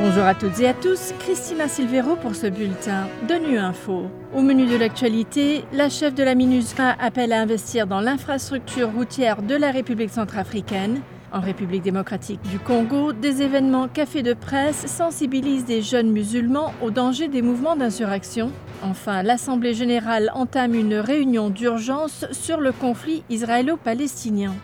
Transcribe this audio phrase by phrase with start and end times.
[0.00, 4.04] Bonjour à toutes et à tous, Christina Silvero pour ce bulletin de Nu Info.
[4.32, 9.42] Au menu de l'actualité, la chef de la MINUSCA appelle à investir dans l'infrastructure routière
[9.42, 11.00] de la République centrafricaine.
[11.32, 16.92] En République démocratique du Congo, des événements cafés de presse sensibilisent des jeunes musulmans au
[16.92, 18.52] danger des mouvements d'insurrection.
[18.84, 24.54] Enfin, l'Assemblée générale entame une réunion d'urgence sur le conflit israélo-palestinien.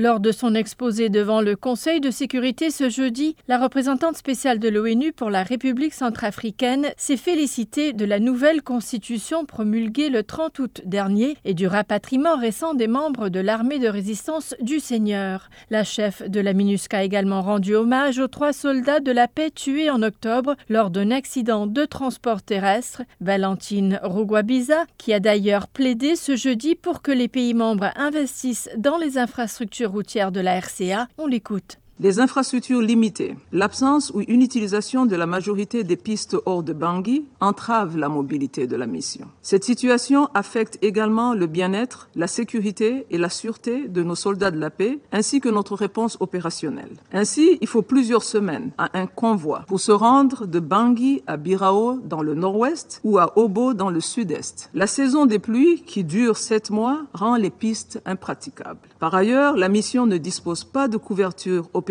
[0.00, 4.70] Lors de son exposé devant le Conseil de sécurité ce jeudi, la représentante spéciale de
[4.70, 10.80] l'ONU pour la République centrafricaine s'est félicitée de la nouvelle constitution promulguée le 30 août
[10.86, 15.50] dernier et du rapatriement récent des membres de l'armée de résistance du Seigneur.
[15.68, 19.50] La chef de la MINUSCA a également rendu hommage aux trois soldats de la paix
[19.50, 23.02] tués en octobre lors d'un accident de transport terrestre.
[23.20, 28.96] Valentine Rugwabiza, qui a d'ailleurs plaidé ce jeudi pour que les pays membres investissent dans
[28.96, 31.08] les infrastructures routière de la RCA.
[31.18, 31.78] On l'écoute.
[32.02, 37.26] Les infrastructures limitées, l'absence ou une utilisation de la majorité des pistes hors de Bangui
[37.40, 39.26] entrave la mobilité de la mission.
[39.42, 44.58] Cette situation affecte également le bien-être, la sécurité et la sûreté de nos soldats de
[44.58, 46.96] la paix, ainsi que notre réponse opérationnelle.
[47.12, 51.98] Ainsi, il faut plusieurs semaines à un convoi pour se rendre de Bangui à Birao
[52.02, 54.70] dans le nord-ouest ou à Obo dans le sud-est.
[54.72, 58.88] La saison des pluies, qui dure sept mois, rend les pistes impraticables.
[58.98, 61.89] Par ailleurs, la mission ne dispose pas de couverture opérationnelle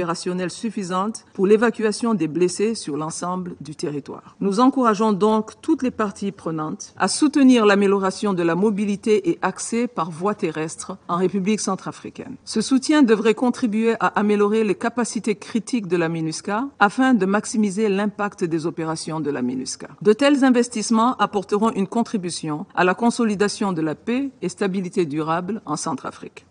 [0.50, 4.36] suffisante pour l'évacuation des blessés sur l'ensemble du territoire.
[4.40, 9.88] Nous encourageons donc toutes les parties prenantes à soutenir l'amélioration de la mobilité et accès
[9.88, 12.36] par voie terrestre en République centrafricaine.
[12.46, 17.90] Ce soutien devrait contribuer à améliorer les capacités critiques de la MINUSCA afin de maximiser
[17.90, 19.88] l'impact des opérations de la MINUSCA.
[20.02, 25.62] De tels investissements apporteront une contribution à la consolidation de la paix et stabilité durable
[25.66, 26.46] en Centrafrique.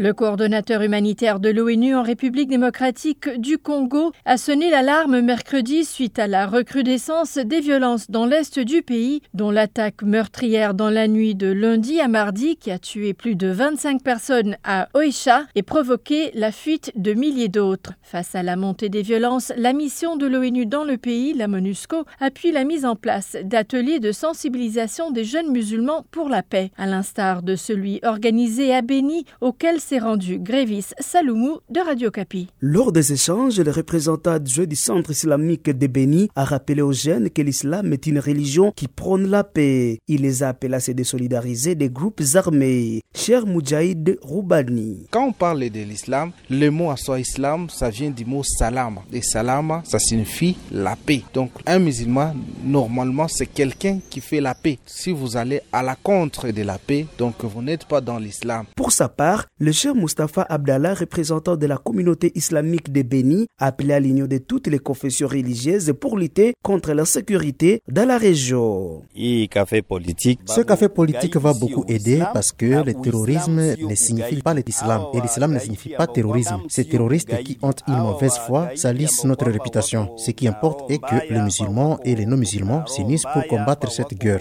[0.00, 6.20] Le coordonnateur humanitaire de l'ONU en République démocratique du Congo a sonné l'alarme mercredi suite
[6.20, 11.34] à la recrudescence des violences dans l'est du pays, dont l'attaque meurtrière dans la nuit
[11.34, 16.30] de lundi à mardi qui a tué plus de 25 personnes à Oisha et provoqué
[16.34, 17.94] la fuite de milliers d'autres.
[18.02, 22.04] Face à la montée des violences, la mission de l'ONU dans le pays, la MONUSCO,
[22.20, 26.86] appuie la mise en place d'ateliers de sensibilisation des jeunes musulmans pour la paix, à
[26.86, 32.48] l'instar de celui organisé à Béni auquel s'est rendu Grévis Saloumou de Radio Capi.
[32.60, 37.30] Lors des échanges, le représentant adjoint du centre islamique de Béni a rappelé aux jeunes
[37.30, 39.98] que l'islam est une religion qui prône la paix.
[40.06, 43.00] Il les a appelés à se désolidariser des groupes armés.
[43.14, 45.06] Cher Moudjaïd Roubani.
[45.10, 48.98] Quand on parle de l'islam, le mot à soi islam, ça vient du mot salam.
[49.10, 51.22] Et salam, ça signifie la paix.
[51.32, 54.78] Donc un musulman, normalement, c'est quelqu'un qui fait la paix.
[54.84, 58.66] Si vous allez à la contre de la paix, donc vous n'êtes pas dans l'islam.
[58.76, 63.66] Pour sa part, le cher Mustafa Abdallah, représentant de la communauté islamique de Béni, a
[63.66, 69.02] appelé à l'union de toutes les confessions religieuses pour lutter contre l'insécurité dans la région.
[69.14, 75.20] Ce café politique va beaucoup aider parce que le terrorisme ne signifie pas l'islam et
[75.20, 76.58] l'islam ne signifie pas terrorisme.
[76.68, 80.10] Ces terroristes qui ont une mauvaise foi salissent notre réputation.
[80.16, 84.40] Ce qui importe est que les musulmans et les non-musulmans s'unissent pour combattre cette guerre.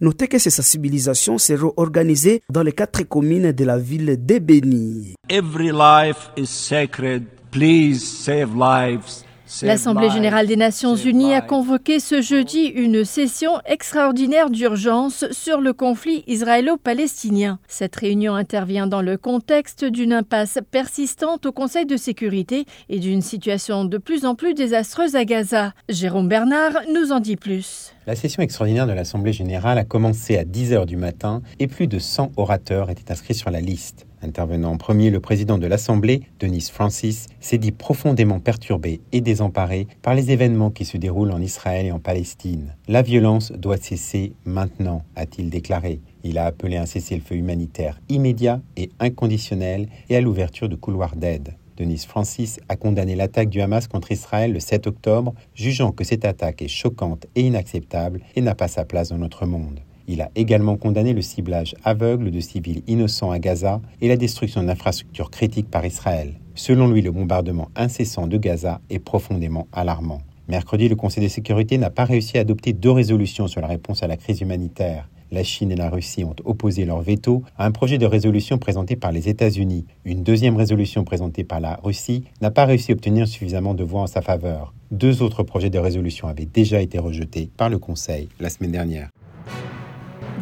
[0.00, 5.14] Notez que ces sensibilisations seront organisées dans les quatre communes de la ville d'Ebeni.
[5.28, 7.26] Every life is sacred.
[7.50, 9.25] Please save lives.
[9.62, 15.72] L'Assemblée générale des Nations unies a convoqué ce jeudi une session extraordinaire d'urgence sur le
[15.72, 17.60] conflit israélo-palestinien.
[17.68, 23.22] Cette réunion intervient dans le contexte d'une impasse persistante au Conseil de sécurité et d'une
[23.22, 25.72] situation de plus en plus désastreuse à Gaza.
[25.88, 27.94] Jérôme Bernard nous en dit plus.
[28.06, 31.86] La session extraordinaire de l'Assemblée générale a commencé à 10 heures du matin et plus
[31.86, 34.06] de 100 orateurs étaient inscrits sur la liste.
[34.26, 39.86] Intervenant en premier, le président de l'Assemblée, Denis Francis, s'est dit profondément perturbé et désemparé
[40.02, 42.74] par les événements qui se déroulent en Israël et en Palestine.
[42.88, 46.00] La violence doit cesser maintenant, a-t-il déclaré.
[46.24, 51.14] Il a appelé à un cessez-le-feu humanitaire immédiat et inconditionnel et à l'ouverture de couloirs
[51.14, 51.54] d'aide.
[51.76, 56.24] Denis Francis a condamné l'attaque du Hamas contre Israël le 7 octobre, jugeant que cette
[56.24, 59.78] attaque est choquante et inacceptable et n'a pas sa place dans notre monde.
[60.08, 64.62] Il a également condamné le ciblage aveugle de civils innocents à Gaza et la destruction
[64.62, 66.34] d'infrastructures critiques par Israël.
[66.54, 70.22] Selon lui, le bombardement incessant de Gaza est profondément alarmant.
[70.48, 74.02] Mercredi, le Conseil de sécurité n'a pas réussi à adopter deux résolutions sur la réponse
[74.02, 75.08] à la crise humanitaire.
[75.32, 78.94] La Chine et la Russie ont opposé leur veto à un projet de résolution présenté
[78.94, 79.84] par les États-Unis.
[80.04, 84.02] Une deuxième résolution présentée par la Russie n'a pas réussi à obtenir suffisamment de voix
[84.02, 84.72] en sa faveur.
[84.92, 89.10] Deux autres projets de résolution avaient déjà été rejetés par le Conseil la semaine dernière.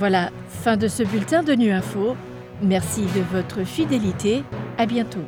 [0.05, 2.15] Voilà, fin de ce bulletin de Nu Info.
[2.61, 4.43] Merci de votre fidélité.
[4.77, 5.25] À bientôt.